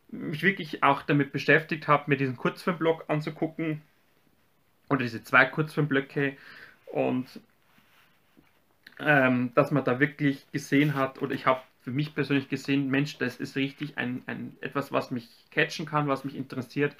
[0.09, 3.83] mich wirklich auch damit beschäftigt habe, mir diesen Kurzfilmblog anzugucken.
[4.89, 6.37] Oder diese zwei Kurzfilmblöcke.
[6.87, 7.41] Und
[9.01, 13.19] ähm, dass man da wirklich gesehen hat oder ich habe für mich persönlich gesehen, Mensch,
[13.19, 16.97] das ist richtig ein, ein etwas, was mich catchen kann, was mich interessiert.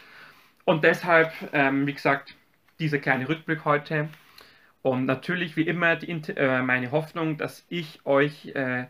[0.65, 2.35] Und deshalb, ähm, wie gesagt,
[2.79, 4.09] dieser kleine Rückblick heute
[4.85, 8.85] und natürlich wie immer die, äh, meine Hoffnung, dass ich euch äh,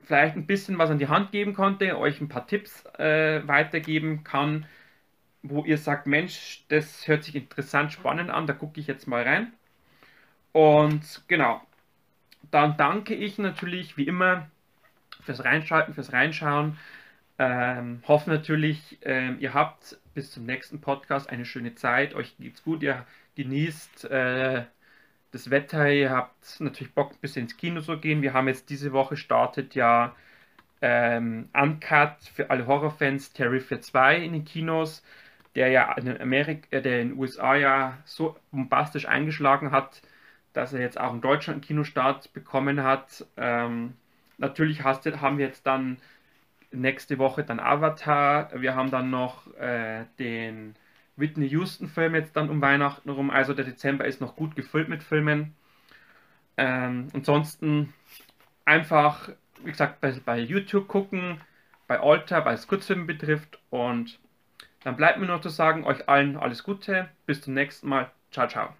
[0.00, 4.24] vielleicht ein bisschen was an die Hand geben konnte, euch ein paar Tipps äh, weitergeben
[4.24, 4.64] kann,
[5.42, 9.22] wo ihr sagt, Mensch, das hört sich interessant, spannend an, da gucke ich jetzt mal
[9.22, 9.52] rein.
[10.52, 11.60] Und genau,
[12.50, 14.50] dann danke ich natürlich wie immer
[15.22, 16.78] fürs Reinschalten, fürs Reinschauen.
[17.38, 22.62] Ähm, hoffe natürlich, ähm, ihr habt bis zum nächsten Podcast eine schöne Zeit, euch geht's
[22.62, 23.06] gut, ihr
[23.42, 24.64] genießt äh,
[25.32, 28.22] das Wetter, ihr habt natürlich Bock, ein bisschen ins Kino zu gehen.
[28.22, 30.14] Wir haben jetzt diese Woche startet ja
[30.82, 35.02] ähm, Uncut für alle Horrorfans Terrifier 2 in den Kinos,
[35.54, 40.02] der ja in Amerika, äh, der in den USA ja so bombastisch eingeschlagen hat,
[40.52, 43.24] dass er jetzt auch in Deutschland einen Kinostart bekommen hat.
[43.36, 43.94] Ähm,
[44.38, 45.98] natürlich hast, haben wir jetzt dann
[46.72, 48.50] nächste Woche dann Avatar.
[48.60, 50.74] Wir haben dann noch äh, den
[51.20, 53.30] Whitney Houston-Film jetzt dann um Weihnachten rum.
[53.30, 55.54] Also der Dezember ist noch gut gefüllt mit Filmen.
[56.56, 57.92] Ähm, ansonsten
[58.64, 59.30] einfach,
[59.64, 61.40] wie gesagt, bei, bei YouTube gucken,
[61.86, 63.58] bei Alter, was Kurzfilm betrifft.
[63.70, 64.18] Und
[64.84, 67.08] dann bleibt mir noch zu sagen, euch allen alles Gute.
[67.26, 68.10] Bis zum nächsten Mal.
[68.30, 68.74] Ciao, ciao.